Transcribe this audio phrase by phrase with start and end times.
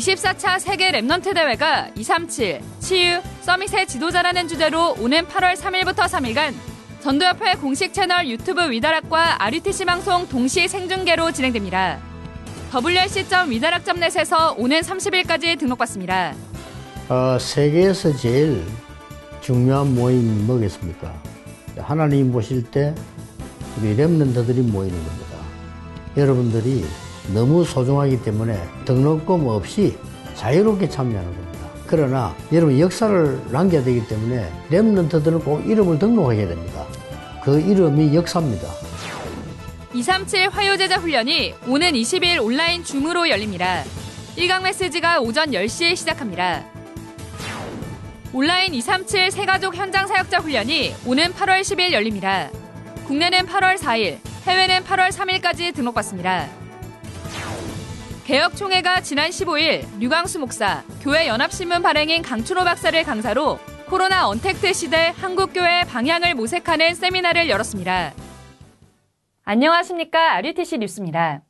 [0.00, 6.54] 24차 세계 Remnant 대회가 237 치유 Summit의 지도자라는 주제로 오는 8월 3일부터 3일간
[7.00, 11.98] 전도협회 공식 채널 유튜브 위다락과 RUTC 방송 동시 생중계로 진행됩니다.
[12.72, 16.34] wrc.wedarak.net에서 오는 30일까지 등록받습니다.
[17.08, 18.64] 어, 세계에서 제일
[19.40, 21.12] 중요한 모임이 뭐겠습니까?
[21.78, 22.94] 하나님 보실 때
[23.78, 25.36] 우리 Remnant들이 모이는 겁니다.
[26.16, 26.84] 여러분들이
[27.28, 29.96] 너무 소중하기 때문에 등록금 없이
[30.34, 31.68] 자유롭게 참여하는 겁니다.
[31.86, 36.86] 그러나 여러분 역사를 남겨야 되기 때문에 랩런트들은 꼭 이름을 등록해야 됩니다.
[37.42, 38.68] 그 이름이 역사입니다.
[39.92, 43.82] 237 화요제자 훈련이 오는 20일 온라인 줌으로 열립니다.
[44.36, 46.64] 1강 메시지가 오전 10시에 시작합니다.
[48.32, 52.48] 온라인 237 세가족 현장 사역자 훈련이 오는 8월 10일 열립니다.
[53.08, 56.59] 국내는 8월 4일, 해외는 8월 3일까지 등록받습니다.
[58.30, 65.82] 개혁총회가 지난 15일 류광수 목사, 교회 연합신문 발행인 강춘호 박사를 강사로 코로나 언택트 시대 한국교회
[65.88, 68.14] 방향을 모색하는 세미나를 열었습니다.
[69.42, 70.34] 안녕하십니까.
[70.36, 71.42] RUTC 뉴스입니다.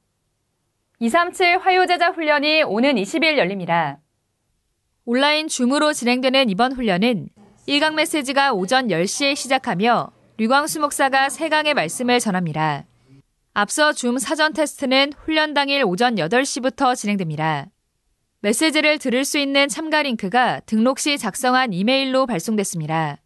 [1.00, 3.98] 237 화요제자 훈련이 오는 20일 열립니다.
[5.04, 7.28] 온라인 줌으로 진행되는 이번 훈련은
[7.68, 12.86] 1강 메시지가 오전 10시에 시작하며 류광수 목사가 3강의 말씀을 전합니다.
[13.52, 17.66] 앞서 줌 사전 테스트는 훈련 당일 오전 8시부터 진행됩니다.
[18.42, 23.18] 메시지를 들을 수 있는 참가 링크가 등록 시 작성한 이메일로 발송됐습니다.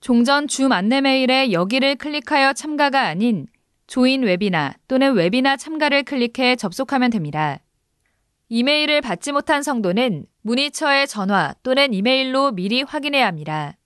[0.00, 3.46] 종전 줌 안내 메일에 여기를 클릭하여 참가가 아닌
[3.86, 7.58] 조인 웨비나 또는 웨비나 참가를 클릭해 접속하면 됩니다.
[8.50, 13.77] 이메일을 받지 못한 성도는 문의처의 전화 또는 이메일로 미리 확인해야 합니다.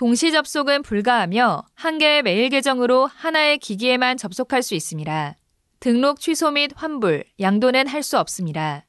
[0.00, 5.36] 동시 접속은 불가하며 한 개의 메일 계정으로 하나의 기기에만 접속할 수 있습니다.
[5.78, 8.86] 등록 취소 및 환불, 양도는 할 수 없습니다.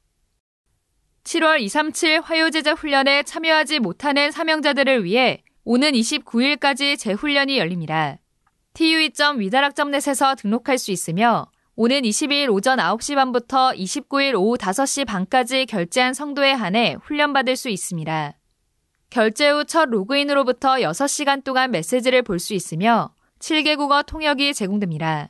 [1.24, 8.16] 7월 237 화요제자 훈련에 참여하지 못하는 사명자들을 위해 오는 29일까지 재훈련이 열립니다.
[8.72, 16.52] tue.위다락.net에서 등록할 수 있으며 오는 22일 오전 9시 반부터 29일 오후 5시 반까지 결제한 성도에
[16.52, 18.32] 한해 훈련받을 수 있습니다.
[19.12, 25.28] 결제 후 첫 로그인으로부터 6시간 동안 메시지를 볼 수 있으며 7개국어 통역이 제공됩니다.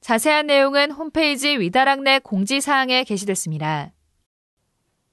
[0.00, 3.92] 자세한 내용은 홈페이지 위다락넷 공지사항에 게시됐습니다.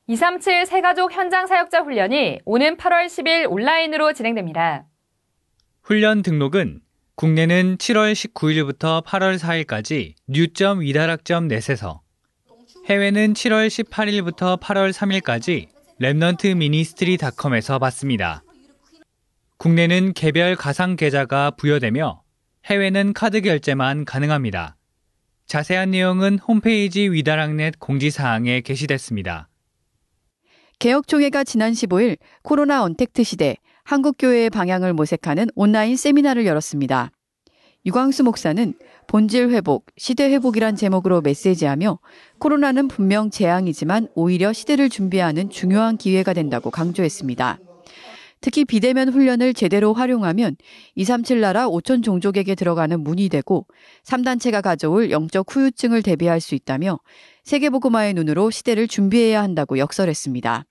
[0.08, 4.86] 237 세가족 현장 사역자 훈련이 오는 8월 10일 온라인으로 진행됩니다.
[5.84, 6.80] 훈련 등록은
[7.16, 12.02] 국내는 7월 19일부터 8월 4일까지 new.위다락.net에서
[12.86, 15.68] 해외는 7월 18일부터 8월 3일까지
[16.00, 18.44] Remnant Ministry닷컴에서 받습니다.
[19.58, 22.22] 국내는 개별 가상 계좌가 부여되며
[22.66, 24.78] 해외는 카드 결제만 가능합니다.
[25.48, 29.50] 자세한 내용은 홈페이지 위다락넷 공지사항에 게시됐습니다.
[30.78, 37.10] 개혁총회가 지난 15일 코로나 언택트 시대 한국교회의 방향을 모색하는 온라인 세미나를 열었습니다.
[37.88, 38.76] 유광수 목사는
[39.08, 42.00] 본질 회복, 시대 회복이란 제목으로 메시지하며
[42.40, 47.60] 코로나는 분명 재앙이지만 오히려 시대를 준비하는 중요한 기회가 된다고 강조했습니다.
[48.42, 50.58] 특히 비대면 훈련을 제대로 활용하면
[50.96, 53.66] 237 나라 5천 종족에게 들어가는 문이 되고
[54.04, 57.00] 3단체가 가져올 영적 후유증을 대비할 수 있다며
[57.46, 60.66] 세계보고마의 눈으로 시대를 준비해야 한다고 역설했습니다.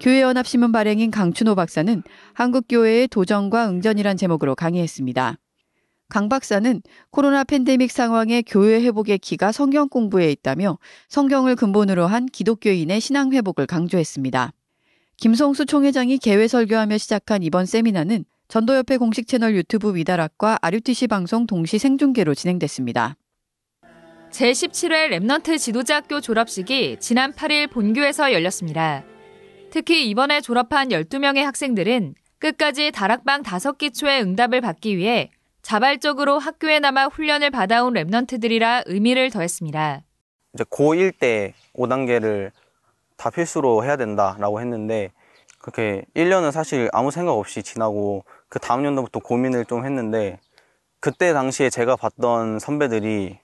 [0.00, 5.38] 교회연합신문 발행인 강춘호 박사는 한국교회의 도전과 응전이란 제목으로 강의했습니다.
[6.08, 10.78] 강 박사는 코로나 팬데믹 상황에 교회 회복의 키가 성경 공부에 있다며
[11.08, 14.52] 성경을 근본으로 한 기독교인의 신앙 회복을 강조했습니다.
[15.16, 21.78] 김성수 총회장이 개회 설교하며 시작한 이번 세미나는 전도협회 공식 채널 유튜브 위다락과 RUTC 방송 동시
[21.78, 23.16] 생중계로 진행됐습니다.
[24.30, 29.04] 제17회 Remnant 지도자학교 졸업식이 지난 8일 본교에서 열렸습니다.
[29.70, 35.30] 특히 이번에 졸업한 12명의 학생들은 끝까지 다락방 5기초의 응답을 받기 위해
[35.64, 40.02] 자발적으로 학교에 남아 훈련을 받아온 랩넌트들이라 의미를 더했습니다.
[40.52, 42.50] 이제 고1 때 5단계를
[43.16, 45.10] 다 필수로 해야 된다라고 했는데
[45.58, 50.38] 그렇게 1년은 사실 아무 생각 없이 지나고 그 다음 연도부터 고민을 좀 했는데
[51.00, 53.38] 그때 당시에 제가 봤던 선배들이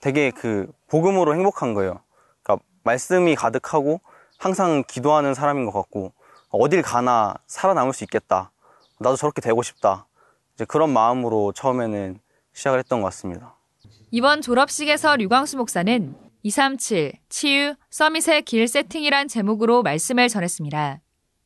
[0.00, 2.00] 되게 그 복음으로 행복한 거예요.
[2.44, 4.00] 그러니까 말씀이 가득하고
[4.38, 6.12] 항상 기도하는 사람인 것 같고
[6.50, 8.52] 어딜 가나 살아남을 수 있겠다.
[9.00, 10.06] 나도 저렇게 되고 싶다.
[10.58, 12.18] 이제 그런 마음으로 처음에는
[12.52, 13.54] 시작을 했던 것 같습니다.
[14.10, 21.00] 이번 졸업식에서 류광수 목사는 237 치유 서밋의 길 세팅이란 제목으로 말씀을 전했습니다.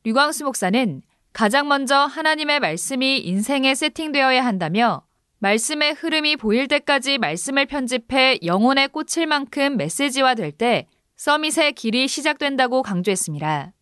[0.04, 1.02] 류광수 목사는
[1.34, 5.02] 가장 먼저 하나님의 말씀이 인생에 세팅되어야 한다며
[5.40, 10.86] 말씀의 흐름이 보일 때까지 말씀을 편집해 영혼에 꽂힐 만큼 메시지화 될 때
[11.16, 13.72] 서밋의 길이 시작된다고 강조했습니다.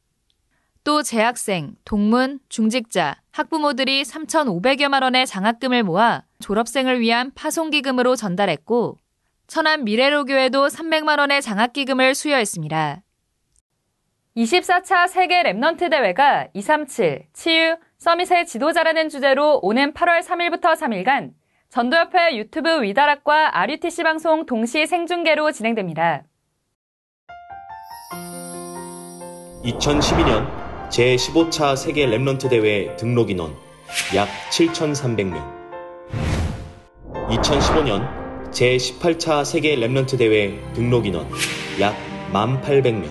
[0.83, 8.97] 또 재학생, 동문, 중직자, 학부모들이 3,500여만 원의 장학금을 모아 졸업생을 위한 파송기금으로 전달했고
[9.47, 13.03] 천안 미래로교에도 300만 원의 장학기금을 수여했습니다.
[14.37, 21.33] 24차 세계 Remnant 대회가 237 치유 Summit의 지도자라는 주제로 오는 8월 3일부터 3일간
[21.69, 26.23] 전도협회 유튜브 위다락과 RUTC 방송 동시 생중계로 진행됩니다.
[29.65, 33.55] 2012년 제15차 세계 Remnant 대회 등록 인원
[34.13, 35.41] 약 7,300명.
[37.29, 41.29] 2015년 제18차 세계 Remnant 대회 등록 인원
[41.79, 41.95] 약
[42.33, 43.09] 1,800명.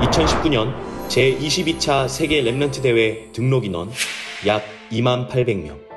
[0.00, 0.74] 2019년
[1.08, 3.90] 제22차 세계 Remnant 대회 등록 인원
[4.46, 5.87] 약 28,000명.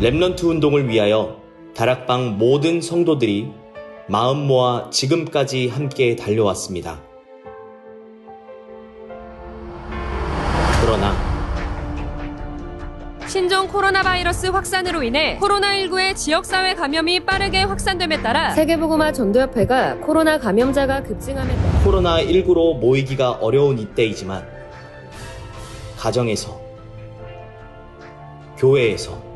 [0.00, 1.36] 랩런트 운동을 위하여
[1.74, 3.52] 다락방 모든 성도들이
[4.08, 7.02] 마음 모아 지금까지 함께 달려왔습니다.
[10.82, 11.14] 그러나
[13.26, 21.02] 신종 코로나 바이러스 확산으로 인해 코로나19의 지역사회 감염이 빠르게 확산됨에 따라 세계보고마 전도협회가 코로나 감염자가
[21.02, 24.48] 급증함에 따라 코로나19로 모이기가 어려운 이때이지만
[25.98, 26.58] 가정에서
[28.56, 29.29] 교회에서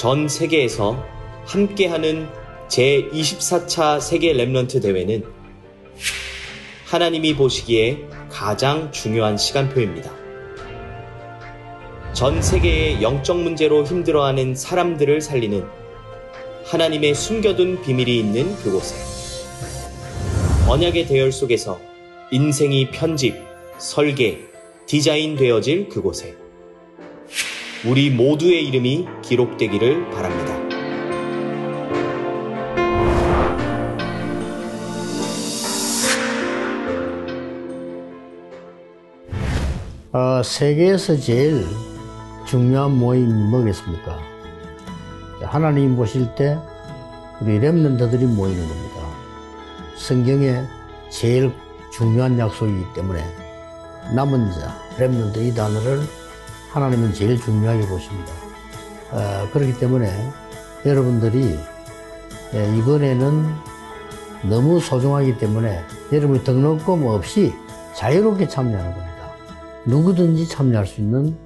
[0.00, 1.04] 전 세계에서
[1.44, 2.26] 함께하는
[2.68, 5.26] 제24차 세계 랩런트 대회는
[6.86, 7.98] 하나님이 보시기에
[8.30, 10.10] 가장 중요한 시간표입니다.
[12.14, 15.66] 전 세계의 영적 문제로 힘들어하는 사람들을 살리는
[16.64, 18.96] 하나님의 숨겨둔 비밀이 있는 그곳에
[20.66, 21.78] 언약의 대열 속에서
[22.30, 23.34] 인생이 편집,
[23.76, 24.38] 설계,
[24.86, 26.36] 디자인 되어질 그곳에
[27.86, 30.54] 우리 모두의 이름이 기록되기를 바랍니다.
[40.12, 41.64] 어, 세계에서 제일
[42.46, 44.18] 중요한 모임 뭐겠습니까?
[45.40, 46.58] 하나님 보실 때
[47.40, 49.00] 우리 렘넌트들이 모이는 겁니다.
[49.96, 50.64] 성경에
[51.08, 51.50] 제일
[51.90, 53.24] 중요한 약속이기 때문에
[54.14, 56.19] 남은 자, 렘넌트 이 단어를
[56.72, 58.32] 하나님은 제일 중요하게 보십니다.
[59.10, 60.08] 어, 그렇기 때문에
[60.86, 61.58] 여러분들이
[62.54, 63.44] 예, 이번에는
[64.48, 65.80] 너무 소중하기 때문에
[66.12, 67.52] 여러분 등록금 없이
[67.94, 69.10] 자유롭게 참여하는 겁니다.
[69.84, 71.36] 누구든지 참여할 수 있는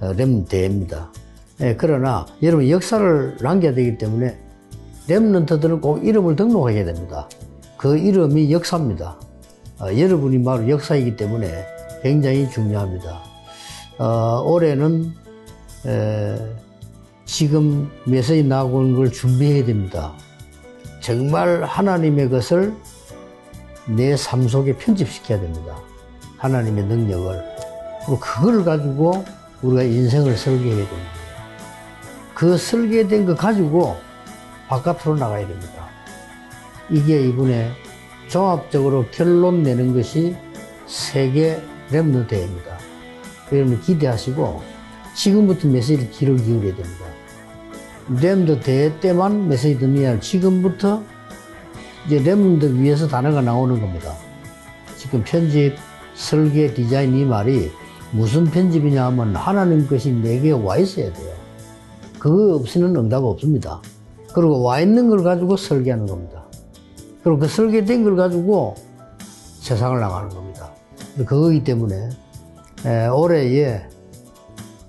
[0.00, 1.12] 렘대입니다.
[1.60, 4.38] 예, 그러나 여러분 역사를 남겨야 되기 때문에
[5.08, 7.28] 렘넌트들은 꼭 이름을 등록하게 됩니다.
[7.76, 9.16] 그 이름이 역사입니다.
[9.80, 11.66] 어, 여러분이 바로 역사이기 때문에
[12.02, 13.27] 굉장히 중요합니다.
[13.98, 15.12] 어, 올해는
[15.86, 16.36] 에,
[17.24, 20.12] 지금 메시지 나오는 걸 준비해야 됩니다.
[21.00, 22.74] 정말 하나님의 것을
[23.86, 25.76] 내 삶 속에 편집시켜야 됩니다.
[26.36, 27.42] 하나님의 능력을.
[28.04, 29.24] 그리고 그걸 가지고
[29.62, 31.10] 우리가 인생을 설계해야 됩니다.
[32.34, 33.96] 그 설계된 거 가지고
[34.68, 35.88] 바깥으로 나가야 됩니다.
[36.90, 37.70] 이게 이번에
[38.28, 40.36] 종합적으로 결론 내는 것이
[40.86, 42.78] 세계 랩너 대회입니다.
[43.52, 44.62] 여러분 기대하시고
[45.14, 47.04] 지금부터 메시지를 귀를 기울여야 됩니다.
[48.10, 51.02] 랩너 대회 때만 메시지 듣는 게 아니라 지금부터
[52.06, 54.14] 이제 랩너 위에서 단어가 나오는 겁니다.
[54.96, 55.76] 지금 편집,
[56.14, 57.70] 설계, 디자인 이 말이
[58.12, 61.34] 무슨 편집이냐 하면 하나님 것이 내게 와 있어야 돼요.
[62.18, 63.80] 그거 없이는 응답 없습니다.
[64.34, 66.44] 그리고 와 있는 걸 가지고 설계하는 겁니다.
[67.22, 68.74] 그리고 그 설계된 걸 가지고
[69.60, 70.70] 세상을 나가는 겁니다.
[71.16, 72.08] 그거기 때문에 에,
[72.84, 73.82] 올해에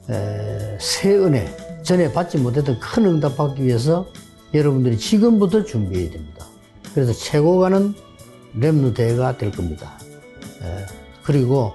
[0.10, 1.48] 에, 새 은혜,
[1.84, 4.08] 전에 받지 못했던 큰 응답 받기 위해서
[4.54, 6.46] 여러분들이 지금부터 준비해야 됩니다.
[6.94, 7.94] 그래서 최고 가는
[8.54, 9.92] 렘누 대회가 될 겁니다.
[10.62, 10.86] 에,
[11.24, 11.74] 그리고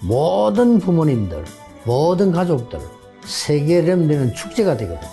[0.00, 1.44] 모든 부모님들,
[1.84, 2.80] 모든 가족들,
[3.24, 5.10] 세계 렘되는 축제가 되거든요.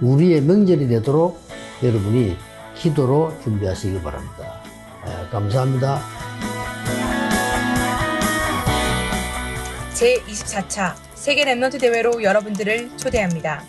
[0.00, 1.40] 우리의 명절이 되도록
[1.82, 2.36] 여러분이
[2.76, 4.60] 기도로 준비하시기 바랍니다.
[5.06, 6.00] 에, 감사합니다.
[10.04, 13.64] 제24차 세계 랩런트 대회로 여러분들을 초대합니다.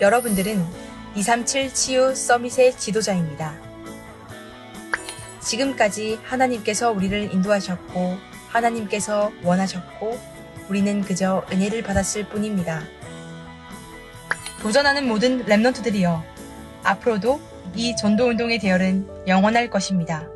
[0.00, 0.64] 여러분들은
[1.16, 3.56] 237 치유 서밋의 지도자입니다.
[5.40, 8.16] 지금까지 하나님께서 우리를 인도하셨고
[8.48, 10.16] 하나님께서 원하셨고
[10.68, 12.84] 우리는 그저 은혜를 받았을 뿐입니다.
[14.62, 16.22] 도전하는 모든 랩런트들이여
[16.84, 17.40] 앞으로도
[17.74, 20.28] 이 전도운동의 대열은 영원할 것입니다.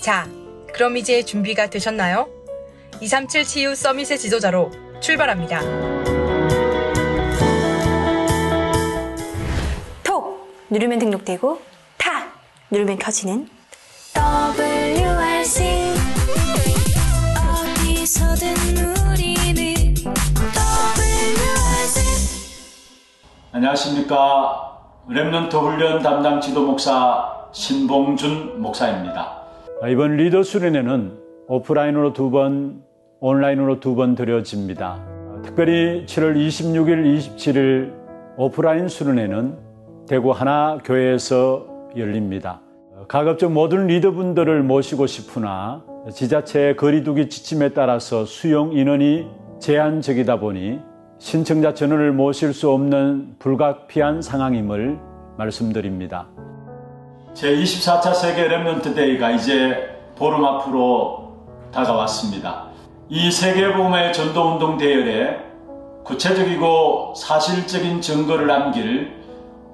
[0.00, 0.26] 자,
[0.72, 2.35] 그럼 이제 준비가 되셨나요?
[3.00, 5.60] 237 치유 서밋의 지도자로 출발합니다.
[10.02, 11.60] 톡 누르면 등록되고
[11.98, 12.32] 탁
[12.70, 13.48] 누르면 켜지는
[14.16, 15.64] WRC
[17.36, 18.48] 어디서든
[19.12, 19.94] 우리는
[20.96, 22.00] WRC
[23.52, 24.62] 안녕하십니까.
[25.08, 29.42] 랩런트 훈련 담당 지도 목사 신봉준 목사입니다.
[29.88, 32.82] 이번 리더 수련회는 오프라인으로 두 번,
[33.20, 35.00] 온라인으로 두 번 드려집니다.
[35.42, 37.92] 특별히 7월 26일, 27일
[38.36, 39.56] 오프라인 수련회는
[40.08, 42.60] 대구 하나 교회에서 열립니다.
[43.08, 49.26] 가급적 모든 리더분들을 모시고 싶으나 지자체의 거리두기 지침에 따라서 수용 인원이
[49.60, 50.80] 제한적이다 보니
[51.18, 54.98] 신청자 전원을 모실 수 없는 불가피한 상황임을
[55.38, 56.26] 말씀드립니다.
[57.34, 61.25] 제24차 세계 Remnant 대회가 이제 보름 앞으로
[61.76, 62.68] 다가왔습니다.
[63.08, 65.38] 이 세계복음의 전도운동 대열에
[66.04, 69.14] 구체적이고 사실적인 증거를 남길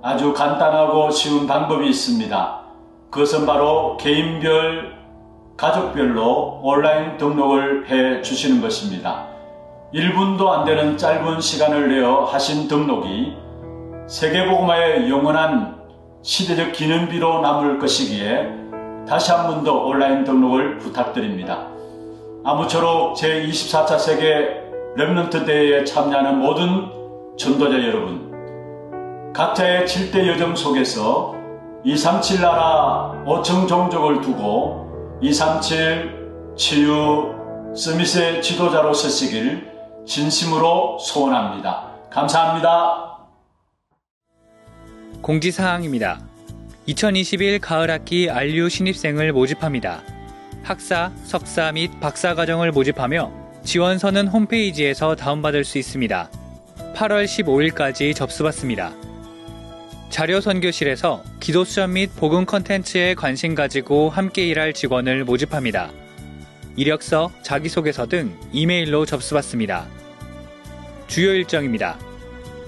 [0.03, 2.61] 아주 간단하고 쉬운 방법이 있습니다.
[3.11, 4.95] 그것은 바로 개인별,
[5.57, 9.27] 가족별로 온라인 등록을 해 주시는 것입니다.
[9.95, 13.37] 1분도 안 되는 짧은 시간을 내어 하신 등록이
[14.09, 15.77] 세계복음화의 영원한
[16.23, 18.49] 시대적 기념비로 남을 것이기에
[19.07, 21.72] 다시 한 번 더 온라인 등록을 부탁드립니다.
[22.45, 24.63] 아무쪼록 제24차 세계
[24.97, 26.89] 랩런트 대회에 참여하는 모든
[27.39, 31.35] 전도자 여러분, 각자의 7대 여정 속에서
[31.85, 37.33] 237 나라 5청 종족을 두고 237 치유
[37.77, 39.71] 스미스의 지도자로 서시길
[40.05, 41.93] 진심으로 소원합니다.
[42.11, 43.19] 감사합니다.
[45.23, 46.21] 공지사항입니다.
[46.87, 50.03] 2021 가을 학기 안류 신입생을 모집합니다.
[50.63, 53.33] 학사, 석사 및 박사 과정을 모집하며
[53.65, 56.31] 지원서는 홈페이지에서 다운받을 수 있습니다.
[56.95, 58.93] 8월 15일까지 접수받습니다.
[60.09, 65.91] 자료 선교실에서 기도 수업 및 복음 컨텐츠에 관심 가지고 함께 일할 직원을 모집합니다.
[66.77, 69.87] 이력서, 자기소개서 등 이메일로 접수받습니다.
[71.07, 71.99] 주요 일정입니다.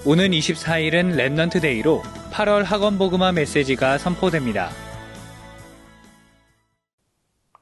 [0.05, 4.69] 오는 24일은 Remnant Day로 8월 학원 복음화 메시지가 선포됩니다.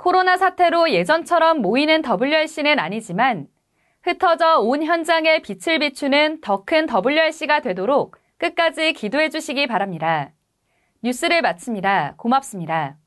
[0.03, 3.47] 코로나 사태로 예전처럼 모이는 WRC는 아니지만
[4.01, 10.33] 흩어져 온 현장에 빛을 비추는 더 큰 WRC가 되도록 끝까지 기도해 주시기 바랍니다.
[11.03, 12.15] 뉴스를 마칩니다.
[12.17, 12.97] 고맙습니다.